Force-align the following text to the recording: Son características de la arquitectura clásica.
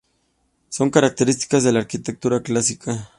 Son 0.69 0.89
características 0.89 1.63
de 1.63 1.73
la 1.73 1.81
arquitectura 1.81 2.41
clásica. 2.41 3.07